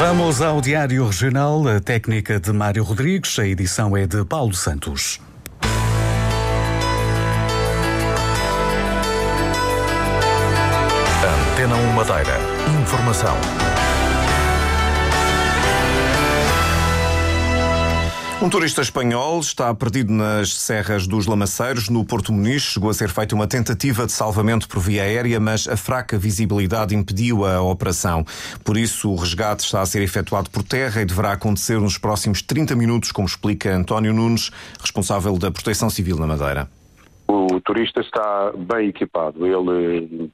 Vamos 0.00 0.40
ao 0.40 0.62
Diário 0.62 1.04
Regional, 1.04 1.68
a 1.68 1.78
técnica 1.78 2.40
de 2.40 2.50
Mário 2.54 2.82
Rodrigues, 2.82 3.38
a 3.38 3.46
edição 3.46 3.94
é 3.94 4.06
de 4.06 4.24
Paulo 4.24 4.54
Santos. 4.54 5.20
Antena 11.52 11.76
1 11.76 11.92
Madeira. 11.92 12.38
Informação. 12.80 13.36
Um 18.42 18.48
turista 18.48 18.80
espanhol 18.80 19.38
está 19.38 19.74
perdido 19.74 20.10
nas 20.14 20.54
serras 20.54 21.06
dos 21.06 21.26
Lamaceiros, 21.26 21.90
no 21.90 22.06
Porto 22.06 22.32
Muniz. 22.32 22.62
Chegou 22.62 22.88
a 22.88 22.94
ser 22.94 23.10
feita 23.10 23.34
uma 23.34 23.46
tentativa 23.46 24.06
de 24.06 24.12
salvamento 24.12 24.66
por 24.66 24.80
via 24.80 25.02
aérea, 25.02 25.38
mas 25.38 25.68
a 25.68 25.76
fraca 25.76 26.16
visibilidade 26.16 26.94
impediu 26.94 27.44
a 27.44 27.60
operação. 27.60 28.24
Por 28.64 28.78
isso, 28.78 29.10
o 29.10 29.16
resgate 29.16 29.62
está 29.62 29.82
a 29.82 29.86
ser 29.86 30.00
efetuado 30.00 30.48
por 30.48 30.62
terra 30.62 31.02
e 31.02 31.04
deverá 31.04 31.32
acontecer 31.32 31.78
nos 31.78 31.98
próximos 31.98 32.40
30 32.40 32.74
minutos, 32.74 33.12
como 33.12 33.28
explica 33.28 33.76
António 33.76 34.14
Nunes, 34.14 34.50
responsável 34.80 35.36
da 35.36 35.50
Proteção 35.50 35.90
Civil 35.90 36.16
na 36.16 36.26
Madeira. 36.26 36.66
O 37.28 37.60
turista 37.60 38.00
está 38.00 38.52
bem 38.56 38.88
equipado. 38.88 39.46
Ele 39.46 40.30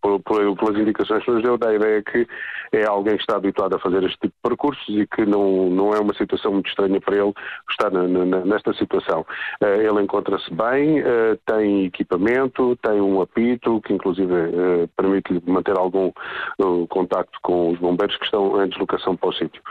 por, 0.00 0.20
pelas 0.22 0.76
indicações 0.76 1.24
que 1.24 1.30
nos 1.30 1.42
deu, 1.42 1.58
dá 1.58 1.70
a 1.70 1.74
ideia 1.74 2.02
que 2.02 2.26
é 2.72 2.84
alguém 2.86 3.16
que 3.16 3.22
está 3.22 3.36
habituado 3.36 3.74
a 3.74 3.78
fazer 3.78 4.02
este 4.04 4.18
tipo 4.18 4.34
de 4.34 4.48
percursos 4.48 4.88
e 4.88 5.06
que 5.06 5.26
não, 5.26 5.68
não 5.70 5.92
é 5.92 6.00
uma 6.00 6.14
situação 6.14 6.52
muito 6.52 6.68
estranha 6.68 7.00
para 7.00 7.16
ele 7.16 7.32
estar 7.70 7.90
na, 7.90 8.06
na, 8.06 8.44
nesta 8.44 8.72
situação. 8.74 9.26
Uh, 9.62 9.66
ele 9.66 10.02
encontra-se 10.02 10.52
bem, 10.54 11.00
uh, 11.00 11.38
tem 11.46 11.86
equipamento, 11.86 12.76
tem 12.76 13.00
um 13.00 13.20
apito 13.20 13.80
que 13.82 13.92
inclusive 13.92 14.32
uh, 14.32 14.88
permite-lhe 14.96 15.42
manter 15.46 15.76
algum 15.76 16.12
contacto 16.88 17.38
com 17.42 17.70
os 17.72 17.78
bombeiros 17.78 18.16
que 18.16 18.24
estão 18.24 18.62
em 18.62 18.68
deslocação 18.68 19.16
para 19.16 19.28
o 19.28 19.32
sítio. 19.32 19.62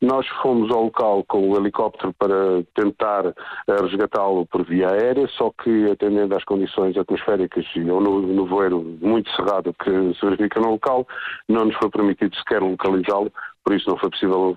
Nós 0.00 0.26
fomos 0.42 0.70
ao 0.70 0.84
local 0.84 1.24
com 1.28 1.50
o 1.50 1.56
helicóptero 1.56 2.12
para 2.18 2.62
tentar 2.74 3.34
resgatá-lo 3.68 4.46
por 4.46 4.64
via 4.64 4.88
aérea, 4.88 5.28
só 5.28 5.50
que 5.62 5.90
atendendo 5.90 6.34
às 6.34 6.44
condições 6.44 6.96
atmosféricas 6.96 7.64
e 7.76 7.88
ao 7.88 8.00
nevoeiro 8.00 8.82
muito 9.00 9.30
cerrado 9.36 9.59
que 9.62 10.14
se 10.14 10.24
verifica 10.24 10.60
no 10.60 10.72
local, 10.72 11.06
não 11.48 11.64
nos 11.64 11.76
foi 11.76 11.90
permitido 11.90 12.34
sequer 12.36 12.62
localizá-lo, 12.62 13.32
por 13.64 13.74
isso 13.74 13.88
não 13.88 13.96
foi 13.96 14.10
possível 14.10 14.56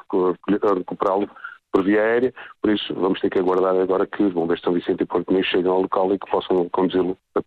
recuperá-lo 0.77 1.29
por 1.73 1.83
via 1.83 2.01
aérea, 2.01 2.33
por 2.61 2.71
isso 2.71 2.93
vamos 2.93 3.19
ter 3.19 3.31
que 3.31 3.39
aguardar 3.39 3.75
agora 3.75 4.05
que 4.05 4.21
os 4.21 4.31
bombeiros 4.31 4.59
de 4.59 4.65
São 4.65 4.73
Vicente 4.73 5.01
e 5.01 5.05
Porto 5.07 5.33
cheguem 5.43 5.71
ao 5.71 5.81
local 5.81 6.13
e 6.13 6.19
que 6.19 6.29
possam 6.29 6.69
conduzi-lo 6.69 7.17
até, 7.33 7.42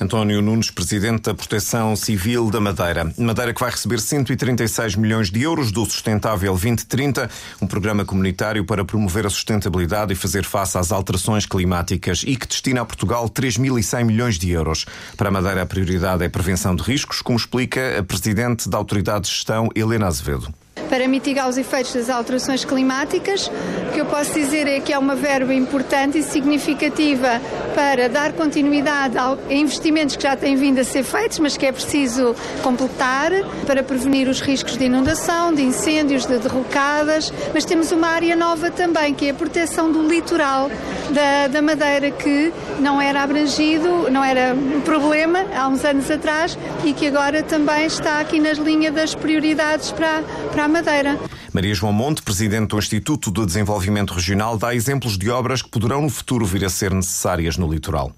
António 0.00 0.40
Nunes, 0.40 0.70
Presidente 0.70 1.22
da 1.24 1.34
Proteção 1.34 1.94
Civil 1.96 2.50
da 2.50 2.60
Madeira. 2.60 3.12
Madeira 3.16 3.52
que 3.52 3.60
vai 3.60 3.70
receber 3.70 4.00
136 4.00 4.96
milhões 4.96 5.30
de 5.30 5.42
euros 5.42 5.72
do 5.72 5.84
Sustentável 5.84 6.52
2030, 6.52 7.30
um 7.60 7.66
programa 7.66 8.04
comunitário 8.04 8.64
para 8.64 8.84
promover 8.84 9.26
a 9.26 9.30
sustentabilidade 9.30 10.12
e 10.12 10.16
fazer 10.16 10.44
face 10.44 10.78
às 10.78 10.92
alterações 10.92 11.46
climáticas 11.46 12.22
e 12.26 12.36
que 12.36 12.46
destina 12.46 12.82
a 12.82 12.84
Portugal 12.84 13.28
3.100 13.28 14.04
milhões 14.04 14.38
de 14.38 14.50
euros. 14.50 14.86
Para 15.16 15.28
a 15.28 15.32
Madeira 15.32 15.62
a 15.62 15.66
prioridade 15.66 16.22
é 16.22 16.26
a 16.26 16.30
prevenção 16.30 16.74
de 16.74 16.82
riscos, 16.82 17.22
como 17.22 17.38
explica 17.38 17.98
a 17.98 18.02
Presidente 18.02 18.68
da 18.68 18.78
Autoridade 18.78 19.22
de 19.22 19.30
Gestão, 19.30 19.68
Helena 19.74 20.06
Azevedo 20.06 20.52
para 20.88 21.06
mitigar 21.06 21.48
os 21.48 21.58
efeitos 21.58 21.92
das 21.92 22.10
alterações 22.10 22.64
climáticas. 22.64 23.50
O 23.88 23.92
que 23.92 24.00
eu 24.00 24.06
posso 24.06 24.32
dizer 24.32 24.66
é 24.66 24.80
que 24.80 24.92
é 24.92 24.98
uma 24.98 25.14
verba 25.14 25.54
importante 25.54 26.18
e 26.18 26.22
significativa 26.22 27.40
para 27.74 28.08
dar 28.08 28.32
continuidade 28.32 29.16
a 29.18 29.36
investimentos 29.50 30.16
que 30.16 30.22
já 30.22 30.34
têm 30.34 30.56
vindo 30.56 30.78
a 30.80 30.84
ser 30.84 31.04
feitos, 31.04 31.38
mas 31.38 31.56
que 31.56 31.66
é 31.66 31.72
preciso 31.72 32.34
completar 32.62 33.30
para 33.66 33.82
prevenir 33.82 34.28
os 34.28 34.40
riscos 34.40 34.76
de 34.76 34.86
inundação, 34.86 35.52
de 35.52 35.62
incêndios, 35.62 36.26
de 36.26 36.38
derrocadas. 36.38 37.32
Mas 37.54 37.64
temos 37.64 37.92
uma 37.92 38.08
área 38.08 38.34
nova 38.34 38.70
também, 38.70 39.14
que 39.14 39.26
é 39.26 39.30
a 39.30 39.34
proteção 39.34 39.92
do 39.92 40.02
litoral 40.08 40.70
da, 41.10 41.48
da 41.48 41.62
Madeira, 41.62 42.10
que 42.10 42.52
não 42.80 43.00
era 43.00 43.22
abrangido, 43.22 44.10
não 44.10 44.24
era 44.24 44.54
um 44.54 44.80
problema 44.80 45.44
há 45.54 45.68
uns 45.68 45.84
anos 45.84 46.10
atrás 46.10 46.58
e 46.84 46.92
que 46.92 47.06
agora 47.06 47.42
também 47.42 47.86
está 47.86 48.20
aqui 48.20 48.40
nas 48.40 48.58
linhas 48.58 48.94
das 48.94 49.14
prioridades 49.14 49.92
para, 49.92 50.22
para 50.52 50.64
a 50.64 50.68
Madeira. 50.68 50.77
Madeira. 50.78 51.18
Maria 51.52 51.74
João 51.74 51.92
Monte, 51.92 52.22
presidente 52.22 52.68
do 52.68 52.78
Instituto 52.78 53.32
de 53.32 53.44
Desenvolvimento 53.44 54.14
Regional, 54.14 54.56
dá 54.56 54.72
exemplos 54.74 55.18
de 55.18 55.28
obras 55.28 55.60
que 55.60 55.68
poderão 55.68 56.02
no 56.02 56.08
futuro 56.08 56.46
vir 56.46 56.64
a 56.64 56.70
ser 56.70 56.92
necessárias 56.92 57.56
no 57.56 57.70
litoral. 57.70 58.12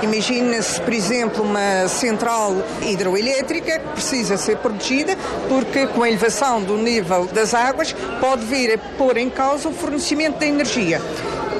Imagina-se, 0.00 0.80
por 0.80 0.92
exemplo, 0.92 1.42
uma 1.42 1.88
central 1.88 2.54
hidroelétrica 2.82 3.80
que 3.80 3.88
precisa 3.88 4.36
ser 4.36 4.58
protegida 4.58 5.16
porque, 5.48 5.88
com 5.88 6.04
a 6.04 6.08
elevação 6.08 6.62
do 6.62 6.76
nível 6.76 7.26
das 7.26 7.52
águas, 7.52 7.92
pode 8.20 8.44
vir 8.44 8.74
a 8.74 8.78
pôr 8.96 9.16
em 9.16 9.28
causa 9.28 9.68
o 9.68 9.72
fornecimento 9.72 10.38
de 10.38 10.46
energia. 10.46 11.00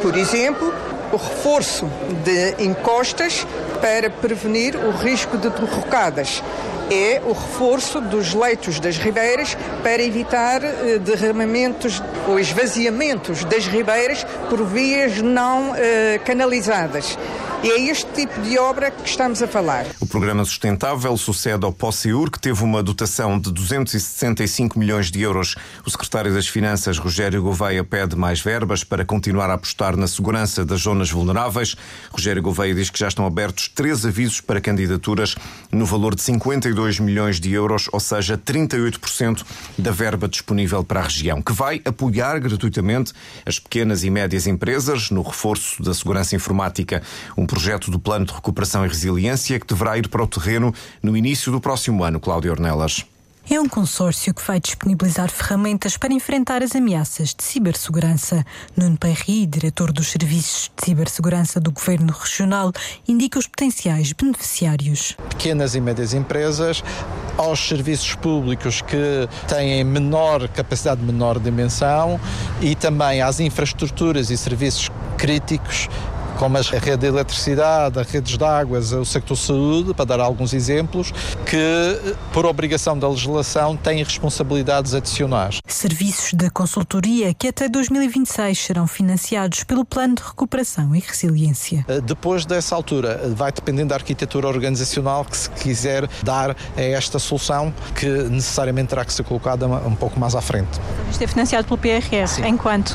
Por 0.03 0.17
exemplo, 0.17 0.73
o 1.13 1.17
reforço 1.17 1.91
de 2.25 2.63
encostas 2.65 3.47
para 3.85 4.09
prevenir 4.09 4.77
o 4.77 4.93
risco 4.93 5.37
de 5.37 5.51
derrocadas 5.51 6.43
é 6.91 7.21
o 7.23 7.33
reforço 7.33 8.01
dos 8.01 8.33
leitos 8.33 8.81
das 8.81 8.97
ribeiras 8.97 9.59
para 9.83 10.03
evitar 10.03 10.65
eh, 10.65 10.99
derramamentos 10.99 12.03
ou 12.27 12.41
esvaziamentos 12.41 13.45
das 13.45 13.67
ribeiras 13.67 14.25
por 14.49 14.65
vias 14.65 15.21
não 15.21 15.73
uh, 15.73 15.75
canalizadas. 16.25 17.19
E 17.65 17.71
é 17.71 17.81
este 17.89 18.05
tipo 18.13 18.43
de 18.43 18.59
obra 18.59 18.91
que 18.91 19.09
estamos 19.09 19.41
a 19.41 19.49
falar. 19.49 19.87
O 19.99 20.07
programa 20.07 20.45
sustentável 20.45 21.17
sucede 21.17 21.65
ao 21.65 21.73
POSEUR, 21.73 22.31
que 22.31 22.39
teve 22.39 22.63
uma 22.63 22.83
dotação 22.83 23.41
de 23.41 23.51
265 23.51 24.79
milhões 24.79 25.11
de 25.11 25.23
euros. 25.23 25.55
O 25.83 25.91
secretário 25.91 26.35
das 26.35 26.47
Finanças, 26.47 26.99
Rogério 26.99 27.43
Gouveia, 27.43 27.83
pede 27.83 28.17
mais 28.17 28.39
verbas 28.39 28.85
para 28.85 29.03
continuar 29.03 29.49
a 29.49 29.55
apostar 29.55 29.97
na 29.97 30.07
segurança 30.07 30.63
das 30.63 30.83
zonas 30.83 31.11
vulneráveis. 31.11 31.75
Rogério 32.13 32.43
Gouveia 32.43 32.75
diz 32.75 32.91
que 32.91 32.99
já 32.99 33.09
estão 33.09 33.25
abertos 33.25 33.67
três 33.69 34.05
avisos 34.05 34.43
para 34.43 34.61
candidaturas 34.61 35.35
no 35.73 35.87
valor 35.87 36.15
de 36.15 36.21
52 36.21 37.01
milhões 37.01 37.41
de 37.41 37.51
euros, 37.51 37.89
ou 37.91 37.99
seja, 37.99 38.37
38% 38.37 39.43
da 39.79 39.91
verba 39.91 40.29
disponível 40.29 40.85
para 40.85 41.01
a 41.01 41.05
região, 41.05 41.41
que 41.41 41.55
vai 41.55 41.81
apoiar 41.87 42.39
gratuitamente 42.41 43.15
as 43.47 43.59
pequenas 43.59 44.05
e 44.05 44.11
médias 44.11 44.47
empresas 44.47 45.09
no 45.11 45.23
reforço 45.23 45.83
da 45.83 45.95
segurança 45.95 46.37
informática. 46.37 47.03
Um 47.39 47.54
projeto 47.55 47.89
do 47.89 48.01
Plano 48.01 48.27
de 48.27 48.33
Recuperação 48.33 48.85
e 48.85 48.89
Resiliência 48.89 49.61
que 49.61 49.67
deverá 49.67 49.97
ir 49.97 50.09
para 50.09 50.21
o 50.21 50.27
terreno 50.27 50.75
no 51.01 51.17
início 51.17 51.53
do 51.53 51.61
próximo 51.61 52.03
ano, 52.03 52.19
Cláudio 52.19 52.51
Ornelas. 52.51 53.07
É 53.49 53.61
um 53.61 53.69
consórcio 53.69 54.35
que 54.35 54.45
vai 54.45 54.59
disponibilizar 54.59 55.31
ferramentas 55.31 55.97
para 55.97 56.13
enfrentar 56.13 56.65
as 56.65 56.75
ameaças 56.75 57.33
de 57.33 57.45
cibersegurança. 57.45 58.45
Nuno 58.77 58.97
Perry, 58.97 59.47
diretor 59.47 59.93
dos 59.93 60.09
Serviços 60.09 60.69
de 60.77 60.85
Cibersegurança 60.85 61.61
do 61.61 61.71
Governo 61.71 62.13
Regional, 62.13 62.73
indica 63.07 63.39
os 63.39 63.47
potenciais 63.47 64.13
beneficiários. 64.13 65.17
Pequenas 65.29 65.77
e 65.77 65.81
médias 65.81 66.13
empresas, 66.13 66.83
aos 67.39 67.61
serviços 67.61 68.17
públicos 68.17 68.83
que 68.83 69.29
têm 69.47 69.85
menor 69.85 70.49
capacidade, 70.49 71.01
menor 71.03 71.39
dimensão 71.39 72.19
e 72.61 72.75
também 72.75 73.23
às 73.23 73.39
infraestruturas 73.39 74.31
e 74.31 74.37
serviços 74.37 74.91
críticos 75.17 75.89
como 76.39 76.59
a 76.59 76.61
rede 76.61 76.99
de 76.99 77.07
eletricidade, 77.07 77.99
as 77.99 78.11
redes 78.11 78.37
de 78.37 78.45
águas, 78.45 78.93
o 78.93 79.05
sector 79.05 79.37
saúde, 79.37 79.95
para 79.95 80.05
dar 80.05 80.21
alguns 80.21 80.53
exemplos, 80.53 81.13
que, 81.47 82.15
por 82.33 82.47
obrigação 82.47 82.99
da 82.99 83.09
legislação, 83.09 83.77
têm 83.77 84.03
responsabilidades 84.03 84.95
adicionais. 84.95 85.59
Serviços 85.67 86.33
de 86.33 86.51
consultoria 86.51 87.33
que 87.35 87.49
até 87.49 87.69
2026 87.69 88.59
serão 88.59 88.87
financiados 88.87 89.65
pelo 89.65 89.85
Plano 89.85 90.17
de 90.17 90.23
Recuperação 90.23 90.95
e 90.95 91.01
Resiliência. 91.01 91.85
Eh, 91.89 92.01
depois 92.01 92.47
dessa 92.47 92.75
altura, 92.75 93.21
eh, 93.23 93.29
vai 93.29 93.53
dependendo 93.53 93.89
da 93.89 93.97
arquitetura 93.97 94.49
organizacional 94.49 95.25
que 95.25 95.37
se 95.37 95.51
quiser 95.51 96.09
dar 96.23 96.57
a 96.77 96.81
esta 96.81 97.19
solução, 97.19 97.73
que 97.95 98.07
necessariamente 98.07 98.89
terá 98.89 99.05
que 99.05 99.13
ser 99.13 99.25
colocada 99.25 99.67
um 99.67 99.95
pouco 99.95 100.19
mais 100.19 100.35
à 100.35 100.41
frente. 100.41 100.81
Isto 101.11 101.23
é 101.23 101.27
financiado 101.27 101.67
pelo 101.67 101.79
PRR. 101.79 102.27
Sim. 102.27 102.43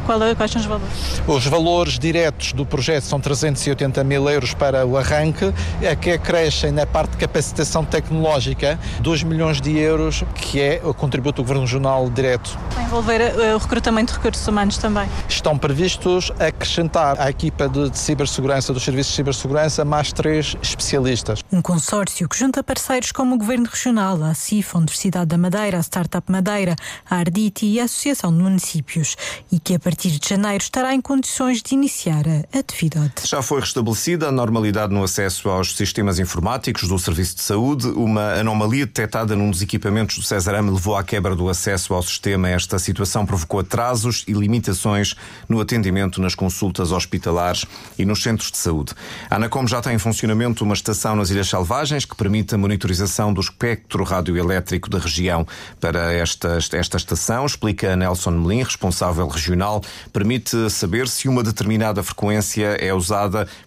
Qual, 0.06 0.24
é, 0.24 0.36
quais 0.36 0.52
são 0.52 0.62
os 0.62 0.68
valores? 0.68 1.22
Os 1.28 1.46
valores 1.46 2.00
diretos 2.00 2.54
do 2.54 2.66
projeto 2.66 3.04
são 3.04 3.20
380 3.36 4.04
mil 4.04 4.28
euros 4.28 4.56
para 4.56 4.86
o 4.86 4.98
arranque, 4.98 5.54
é 5.82 5.96
que 5.96 6.12
acrescem 6.12 6.72
na 6.72 6.86
parte 6.86 7.12
de 7.12 7.18
capacitação 7.18 7.86
tecnológica 7.86 8.80
2 9.02 9.24
milhões 9.24 9.62
de 9.62 9.78
euros, 9.78 10.24
que 10.34 10.60
é 10.60 10.82
o 10.84 10.94
contributo 10.94 11.42
do 11.42 11.44
Governo 11.44 11.62
Regional 11.62 12.10
direto. 12.10 12.58
Vai 12.74 12.86
envolver 12.86 13.22
uh, 13.22 13.56
o 13.56 13.58
recrutamento 13.60 14.14
de 14.14 14.18
recursos 14.18 14.48
humanos 14.48 14.78
também? 14.78 15.08
Estão 15.28 15.58
previstos 15.58 16.32
acrescentar 16.40 17.20
à 17.20 17.30
equipa 17.30 17.70
de, 17.70 17.92
de 17.92 18.00
cibersegurança, 18.00 18.74
dos 18.74 18.84
serviços 18.84 19.12
de 19.12 19.18
cibersegurança, 19.18 19.86
mais 19.86 20.12
três 20.12 20.56
especialistas. 20.62 21.44
Um 21.52 21.62
consórcio 21.62 22.28
que 22.28 22.38
junta 22.38 22.64
parceiros 22.64 23.12
como 23.12 23.36
o 23.36 23.38
Governo 23.38 23.70
Regional, 23.72 24.24
a 24.24 24.34
CIF, 24.34 24.76
a 24.76 24.80
Universidade 24.80 25.28
da 25.28 25.38
Madeira, 25.38 25.78
a 25.78 25.82
Startup 25.82 26.32
Madeira, 26.32 26.76
a 27.08 27.18
Arditi 27.18 27.68
e 27.68 27.80
a 27.80 27.84
Associação 27.84 28.36
de 28.36 28.42
Municípios 28.42 29.16
e 29.52 29.60
que 29.60 29.76
a 29.76 29.80
partir 29.80 30.10
de 30.10 30.28
janeiro 30.28 30.64
estará 30.64 30.96
em 30.96 31.02
condições 31.02 31.62
de 31.62 31.76
iniciar 31.76 32.24
a 32.28 32.58
atividade. 32.58 33.19
Já 33.24 33.42
foi 33.42 33.60
restabelecida 33.60 34.28
a 34.28 34.32
normalidade 34.32 34.94
no 34.94 35.04
acesso 35.04 35.50
aos 35.50 35.76
sistemas 35.76 36.20
informáticos 36.20 36.88
do 36.88 36.98
Serviço 36.98 37.36
de 37.36 37.42
Saúde. 37.42 37.88
Uma 37.88 38.34
anomalia 38.34 38.86
detectada 38.86 39.36
num 39.36 39.52
dos 39.52 39.62
equipamentos 39.62 40.18
do 40.18 40.24
Cesarame 40.24 40.72
levou 40.72 40.96
à 40.96 41.04
quebra 41.04 41.36
do 41.36 41.50
acesso 41.50 41.94
ao 41.94 42.02
sistema. 42.02 42.50
Esta 42.50 42.80
situação 42.80 43.26
provocou 43.26 43.60
atrasos 43.60 44.24
e 44.28 44.34
limitações 44.34 45.16
no 45.48 45.60
atendimento 45.60 46.22
nas 46.22 46.34
consultas 46.34 46.92
hospitalares 46.92 47.66
e 47.98 48.06
nos 48.06 48.24
centros 48.24 48.52
de 48.52 48.58
saúde. 48.58 48.94
A 49.30 49.36
Anacom 49.36 49.68
já 49.68 49.82
tem 49.82 49.96
em 49.96 50.00
funcionamento 50.00 50.64
uma 50.64 50.74
estação 50.74 51.16
nas 51.16 51.30
Ilhas 51.30 51.50
Selvagens 51.50 52.06
que 52.06 52.16
permite 52.16 52.56
a 52.56 52.58
monitorização 52.58 53.34
do 53.34 53.42
espectro 53.42 54.04
radioelétrico 54.04 54.90
da 54.90 54.98
região. 54.98 55.46
Para 55.80 56.14
esta, 56.14 56.58
esta 56.74 56.98
estação, 56.98 57.46
explica 57.46 57.96
Nelson 57.96 58.32
Melim, 58.32 58.64
responsável 58.64 59.28
regional, 59.28 59.84
permite 60.12 60.70
saber 60.70 61.08
se 61.08 61.28
uma 61.28 61.44
determinada 61.44 62.02
frequência 62.02 62.78
é 62.80 62.94
usada 62.94 63.09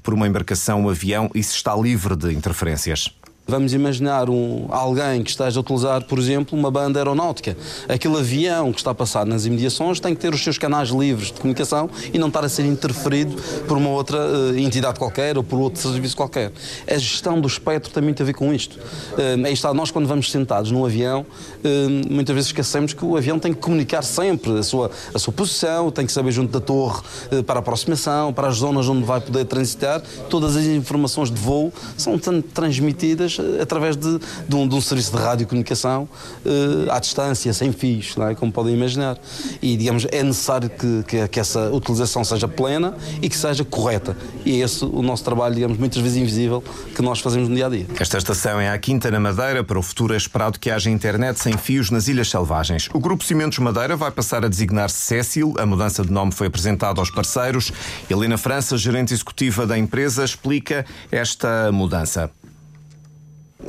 por 0.03 0.15
uma 0.15 0.27
embarcação, 0.27 0.83
um 0.83 0.89
avião 0.89 1.31
e 1.35 1.43
se 1.43 1.55
está 1.55 1.75
livre 1.75 2.17
de 2.17 2.33
interferências. 2.33 3.11
Vamos 3.45 3.75
imaginar 3.75 4.31
um, 4.31 4.67
alguém 4.71 5.23
que 5.23 5.31
esteja 5.31 5.59
a 5.59 5.61
utilizar, 5.61 6.05
por 6.05 6.17
exemplo, 6.17 6.57
uma 6.57 6.71
banda 6.71 7.01
aeronáutica. 7.01 7.57
Aquele 7.89 8.17
avião 8.17 8.73
que 8.73 8.79
está 8.79 8.93
a 8.93 8.95
passar 8.95 9.27
nas 9.27 9.45
imediações 9.45 9.99
tem 9.99 10.15
que 10.15 10.21
ter 10.21 10.33
os 10.33 10.43
seus 10.43 10.59
canais 10.59 10.91
livres 10.91 11.27
de 11.27 11.41
comunicação 11.41 11.91
e 12.15 12.19
não 12.19 12.29
estar 12.29 12.45
a 12.45 12.49
ser 12.49 12.65
interferido 12.65 13.35
por 13.67 13.77
uma 13.77 13.91
outra 13.91 14.17
uh, 14.17 14.57
entidade 14.57 14.97
qualquer 14.97 15.37
ou 15.37 15.43
por 15.43 15.59
outro 15.59 15.83
serviço 15.83 16.17
qualquer. 16.17 16.53
A 16.87 16.97
gestão 16.97 17.41
do 17.41 17.49
espectro 17.49 17.93
tem 17.93 18.01
muito 18.01 18.23
a 18.23 18.27
ver 18.27 18.33
com 18.33 18.55
isto. 18.55 18.77
Uh, 18.77 19.45
aí 19.45 19.53
está, 19.53 19.75
nós 19.75 19.91
quando 19.91 20.07
vamos 20.07 20.31
sentados 20.31 20.71
num 20.71 20.85
avião, 20.85 21.27
uh, 21.65 22.13
muitas 22.13 22.35
vezes 22.35 22.49
esquecemos 22.51 22.95
que 22.95 23.05
o 23.05 23.17
avião 23.17 23.41
tem 23.41 23.53
que 23.53 23.61
comunicar 23.61 24.03
sempre 24.03 24.57
a 24.57 24.63
sua, 24.63 24.89
a 25.13 25.19
sua 25.19 25.33
posição, 25.33 25.91
tem 25.91 26.07
que 26.07 26.13
saber 26.13 26.31
junto 26.31 26.53
da 26.53 26.61
torre 26.61 27.03
para 27.45 27.59
a 27.59 27.61
aproximação, 27.61 28.33
para 28.33 28.47
as 28.47 28.59
zonas 28.59 28.89
onde 28.89 29.05
vai 29.05 29.21
poder 29.21 29.47
transitar. 29.47 30.01
Todas 30.31 30.57
as 30.57 30.65
informações 30.65 31.29
de 31.29 31.41
voo 31.41 31.73
são 31.97 32.19
transmitidas 32.55 33.32
através 33.61 33.97
de, 33.97 34.19
de, 34.49 34.57
um, 34.57 34.67
de 34.67 34.75
um, 34.75 34.81
serviço 34.81 35.13
de 35.13 35.23
radiocomunicação 35.23 36.09
uh, 36.45 36.91
à 36.91 36.99
distância, 36.99 37.53
sem 37.53 37.73
fios, 37.73 38.15
é? 38.19 38.35
como 38.35 38.53
podem 38.53 38.75
imaginar. 38.75 39.19
E, 39.61 39.77
digamos, 39.77 40.07
é 40.11 40.23
necessário 40.23 40.71
que, 40.71 41.05
que, 41.07 41.29
que, 41.29 41.41
essa 41.41 41.71
utilização 41.71 42.25
seja 42.25 42.47
plena 42.49 42.95
e 43.21 43.29
que 43.29 43.37
seja 43.37 43.65
correta. 43.65 44.17
E 44.45 44.61
é 44.61 44.65
esse 44.65 44.85
o 44.85 45.03
nosso 45.03 45.25
trabalho, 45.25 45.55
digamos, 45.55 45.79
muitas 45.79 46.01
vezes 46.01 46.19
invisível, 46.19 46.63
que 46.95 47.03
nós 47.03 47.21
fazemos 47.21 47.49
no 47.49 47.55
dia 47.55 47.67
a 47.67 47.69
dia. 47.69 47.87
Esta 47.99 48.19
estação 48.19 48.61
é 48.61 48.71
a 48.71 48.79
Quinta 48.79 49.11
na 49.11 49.21
Madeira. 49.21 49.65
Para 49.65 49.79
o 49.79 49.83
futuro 49.83 50.15
é 50.15 50.17
esperado 50.17 50.59
que 50.59 50.71
haja 50.71 50.91
internet 50.91 51.41
sem 51.41 51.57
fios 51.57 51.91
nas 51.91 52.09
Ilhas 52.09 52.29
Selvagens. 52.29 52.89
O 52.93 53.01
Grupo 53.01 53.25
Cimentos 53.25 53.59
Madeira 53.59 53.97
vai 53.97 54.11
passar 54.11 54.45
a 54.45 54.49
designar-se 54.49 54.99
Cécil. 54.99 55.55
A 55.59 55.67
mudança 55.67 56.05
de 56.05 56.13
nome 56.13 56.33
foi 56.33 56.47
apresentada 56.47 57.01
aos 57.01 57.11
parceiros. 57.11 57.73
Helena 58.09 58.39
França, 58.39 58.77
gerente 58.77 59.13
executiva 59.13 59.67
da 59.67 59.79
empresa, 59.79 60.25
explica 60.25 60.85
esta 61.11 61.71
mudança. 61.73 62.31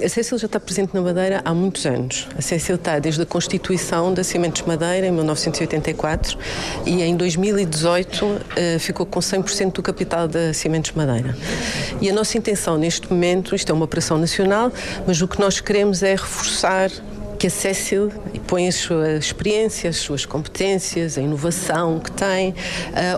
A 0.01 0.09
Cecil 0.09 0.37
já 0.37 0.47
está 0.47 0.59
presente 0.59 0.93
na 0.93 1.01
Madeira 1.01 1.41
há 1.45 1.53
muitos 1.53 1.85
anos. 1.85 2.27
A 2.37 2.41
Cecil 2.41 2.75
está 2.75 2.97
desde 2.97 3.21
a 3.21 3.25
constituição 3.25 4.13
da 4.13 4.23
Cimentos 4.23 4.63
Madeira, 4.63 5.05
em 5.05 5.11
1984, 5.11 6.37
e 6.85 7.01
em 7.03 7.15
2018 7.15 8.41
eh, 8.55 8.79
ficou 8.79 9.05
com 9.05 9.19
100% 9.19 9.73
do 9.73 9.83
capital 9.83 10.27
da 10.27 10.53
Cimentos 10.53 10.91
Madeira. 10.93 11.37
E 12.01 12.09
a 12.09 12.13
nossa 12.13 12.37
intenção 12.37 12.77
neste 12.77 13.11
momento, 13.11 13.55
isto 13.55 13.71
é 13.71 13.73
uma 13.73 13.85
operação 13.85 14.17
nacional, 14.17 14.71
mas 15.05 15.21
o 15.21 15.27
que 15.27 15.39
nós 15.39 15.59
queremos 15.59 16.01
é 16.01 16.11
reforçar 16.11 16.89
que 17.43 17.47
a 17.47 17.49
Cecil 17.49 18.09
põe 18.47 18.69
a 18.69 18.71
sua 18.71 19.15
experiência, 19.15 19.89
as 19.89 19.97
suas 19.97 20.25
competências, 20.25 21.17
a 21.17 21.21
inovação 21.21 21.99
que 21.99 22.09
tem 22.09 22.51
uh, 22.51 22.55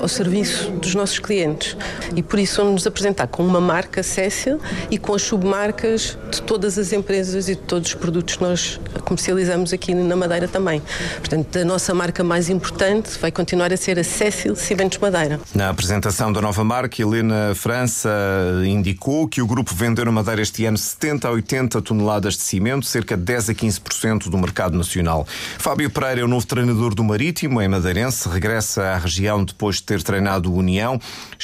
ao 0.01 0.07
serviço 0.07 0.71
dos 0.71 0.95
nossos 0.95 1.19
clientes. 1.19 1.77
E 2.15 2.23
por 2.23 2.39
isso 2.39 2.57
vamos 2.57 2.73
nos 2.73 2.87
apresentar 2.87 3.27
com 3.27 3.45
uma 3.45 3.61
marca 3.61 4.01
Cecil 4.01 4.59
e 4.89 4.97
com 4.97 5.13
as 5.13 5.21
submarcas 5.21 6.17
de 6.31 6.41
todas 6.41 6.79
as 6.79 6.91
empresas 6.91 7.47
e 7.49 7.53
de 7.53 7.61
todos 7.61 7.89
os 7.89 7.93
produtos 7.93 8.37
que 8.37 8.41
nós 8.41 8.79
comercializamos 9.03 9.71
aqui 9.71 9.93
na 9.93 10.15
Madeira 10.15 10.47
também. 10.47 10.81
Portanto, 11.17 11.59
a 11.59 11.63
nossa 11.63 11.93
marca 11.93 12.23
mais 12.23 12.49
importante 12.49 13.19
vai 13.19 13.31
continuar 13.31 13.71
a 13.71 13.77
ser 13.77 13.99
a 13.99 14.03
Cecil 14.03 14.55
Cimentos 14.55 14.97
Madeira. 14.97 15.39
Na 15.53 15.69
apresentação 15.69 16.33
da 16.33 16.41
nova 16.41 16.63
marca, 16.63 16.99
Helena 16.99 17.53
França 17.53 18.09
indicou 18.65 19.27
que 19.27 19.39
o 19.39 19.45
grupo 19.45 19.75
vendeu 19.75 20.03
na 20.03 20.11
Madeira 20.11 20.41
este 20.41 20.65
ano 20.65 20.79
70 20.79 21.27
a 21.27 21.31
80 21.31 21.81
toneladas 21.83 22.33
de 22.33 22.41
cimento, 22.41 22.87
cerca 22.87 23.15
de 23.15 23.21
10 23.21 23.49
a 23.51 23.53
15% 23.53 24.14
do 24.19 24.37
mercado 24.37 24.77
nacional. 24.77 25.27
Fábio 25.57 25.89
Pereira 25.89 26.21
é 26.21 26.23
o 26.23 26.27
novo 26.27 26.45
treinador 26.47 26.95
do 26.95 27.03
Marítimo, 27.03 27.61
em 27.61 27.67
Madeirense, 27.67 28.29
regressa 28.29 28.83
à 28.83 28.97
região 28.97 29.43
depois 29.43 29.77
de 29.77 29.83
ter 29.83 30.01
treinado 30.01 30.51
o 30.51 30.55
União. 30.57 30.99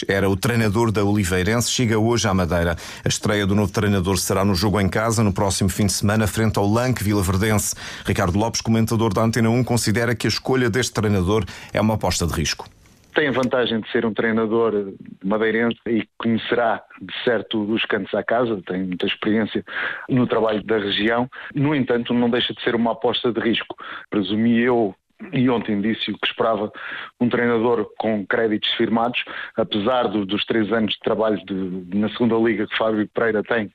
Era 0.08 0.30
o 0.30 0.36
treinador 0.36 0.92
da 0.92 1.04
Oliveirense, 1.04 1.70
chega 1.70 2.00
hoje 2.00 2.28
à 2.28 2.34
Madeira. 2.34 2.78
A 3.04 3.08
estreia 3.08 3.46
do 3.46 3.56
novo 3.56 3.72
treinador 3.72 4.18
será 4.18 4.46
no 4.46 4.56
jogo 4.56 4.80
em 4.80 4.88
casa, 4.90 5.24
no 5.24 5.34
próximo 5.34 5.70
fim 5.70 5.86
de 5.86 5.94
semana, 5.94 6.28
frente 6.28 6.58
ao 6.58 6.68
Lanque 6.68 7.04
Vila 7.04 7.22
Verdense. 7.22 7.76
Ricardo 8.06 8.38
Lopes, 8.38 8.62
comentador 8.62 9.14
da 9.14 9.22
Antena 9.22 9.50
1, 9.50 9.64
considera 9.64 10.16
que 10.16 10.28
a 10.28 10.30
escolha 10.30 10.70
deste 10.70 10.94
treinador 10.94 11.46
é 11.74 11.82
uma 11.82 11.96
aposta 11.96 12.26
de 12.26 12.34
risco 12.34 12.70
tem 13.14 13.28
a 13.28 13.32
vantagem 13.32 13.80
de 13.82 13.92
ser 13.92 14.06
um 14.06 14.14
treinador 14.14 14.94
madeirense 15.24 15.80
e 15.88 16.08
conhecerá 16.18 16.84
de 17.02 17.14
certo 17.24 17.62
os 17.62 17.86
cantos 17.86 18.14
à 18.14 18.24
casa, 18.24 18.62
tem 18.66 18.84
muita 18.84 19.06
experiência 19.06 19.64
no 20.10 20.28
trabalho 20.28 20.64
da 20.64 20.78
região. 20.78 21.30
No 21.54 21.76
entanto, 21.76 22.14
não 22.14 22.30
deixa 22.30 22.54
de 22.54 22.62
ser 22.64 22.76
uma 22.76 22.92
aposta 22.94 23.32
de 23.32 23.40
risco. 23.40 23.76
Presumi 24.10 24.60
eu 24.60 24.96
e 25.34 25.50
ontem 25.50 25.80
disse 25.82 26.12
o 26.12 26.18
que 26.18 26.28
esperava 26.28 26.72
um 27.20 27.30
treinador 27.30 27.88
com 27.98 28.26
créditos 28.26 28.70
firmados, 28.72 29.24
apesar 29.56 30.04
do, 30.08 30.26
dos 30.26 30.46
três 30.46 30.72
anos 30.72 30.94
de 30.94 31.00
trabalho 31.00 31.44
de, 31.46 31.98
na 31.98 32.10
segunda 32.10 32.36
liga 32.36 32.68
que 32.68 32.78
Fábio 32.78 33.08
Pereira 33.14 33.44
tem 33.44 33.72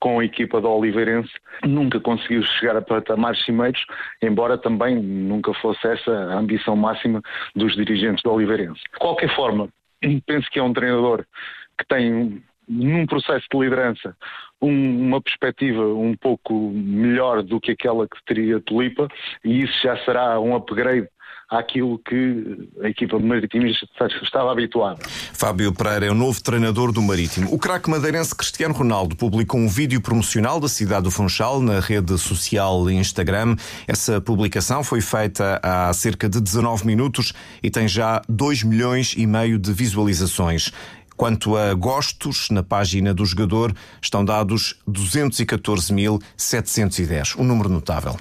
com 0.00 0.18
a 0.18 0.24
equipa 0.24 0.60
do 0.60 0.68
Oliveirense, 0.68 1.30
nunca 1.62 2.00
conseguiu 2.00 2.42
chegar 2.42 2.74
a 2.74 2.80
patamares 2.80 3.44
cimeiros, 3.44 3.84
embora 4.22 4.56
também 4.56 4.96
nunca 4.96 5.52
fosse 5.54 5.86
essa 5.86 6.10
a 6.10 6.38
ambição 6.38 6.74
máxima 6.74 7.20
dos 7.54 7.76
dirigentes 7.76 8.22
do 8.22 8.32
Oliveirense. 8.32 8.80
De 8.80 8.98
qualquer 8.98 9.34
forma, 9.36 9.68
penso 10.26 10.50
que 10.50 10.58
é 10.58 10.62
um 10.62 10.72
treinador 10.72 11.26
que 11.78 11.86
tem 11.86 12.42
num 12.70 13.04
processo 13.04 13.46
de 13.52 13.58
liderança 13.58 14.16
um, 14.62 15.08
uma 15.08 15.20
perspectiva 15.20 15.82
um 15.82 16.16
pouco 16.16 16.70
melhor 16.70 17.42
do 17.42 17.60
que 17.60 17.72
aquela 17.72 18.06
que 18.06 18.16
teria 18.24 18.60
Tulipa 18.60 19.08
e 19.44 19.62
isso 19.62 19.74
já 19.82 19.96
será 20.04 20.38
um 20.38 20.54
upgrade 20.54 21.08
àquilo 21.50 21.98
que 21.98 22.68
a 22.80 22.88
equipa 22.88 23.18
do 23.18 23.26
Marítimo 23.26 23.66
estava 23.66 24.52
habituada. 24.52 25.00
Fábio 25.04 25.74
Pereira 25.74 26.06
é 26.06 26.10
o 26.10 26.14
novo 26.14 26.40
treinador 26.40 26.92
do 26.92 27.02
Marítimo. 27.02 27.52
O 27.52 27.58
craque 27.58 27.90
madeirense 27.90 28.34
Cristiano 28.36 28.72
Ronaldo 28.72 29.16
publicou 29.16 29.58
um 29.58 29.66
vídeo 29.66 30.00
promocional 30.00 30.60
da 30.60 30.68
cidade 30.68 31.02
do 31.02 31.10
Funchal 31.10 31.60
na 31.60 31.80
rede 31.80 32.16
social 32.18 32.88
Instagram. 32.88 33.56
Essa 33.88 34.20
publicação 34.20 34.84
foi 34.84 35.00
feita 35.00 35.58
há 35.60 35.92
cerca 35.92 36.28
de 36.28 36.40
19 36.40 36.86
minutos 36.86 37.32
e 37.60 37.68
tem 37.68 37.88
já 37.88 38.22
2 38.28 38.62
milhões 38.62 39.14
e 39.16 39.26
meio 39.26 39.58
de 39.58 39.72
visualizações. 39.72 40.72
Quanto 41.20 41.54
a 41.54 41.74
gostos, 41.74 42.48
na 42.48 42.62
página 42.62 43.12
do 43.12 43.26
jogador 43.26 43.76
estão 44.00 44.24
dados 44.24 44.76
214.710, 44.88 47.38
um 47.38 47.44
número 47.44 47.68
notável. 47.68 48.16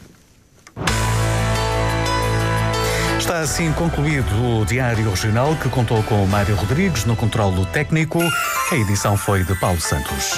Está 3.18 3.40
assim 3.40 3.72
concluído 3.72 4.28
o 4.44 4.66
Diário 4.66 5.10
Regional 5.10 5.56
que 5.56 5.70
contou 5.70 6.04
com 6.04 6.26
Mário 6.26 6.58
Rodrigues 6.58 7.06
no 7.06 7.16
controlo 7.16 7.66
técnico. 7.68 8.20
A 8.70 8.76
edição 8.76 9.16
foi 9.16 9.46
de 9.46 9.56
Paulo 9.56 9.80
Santos. 9.80 10.38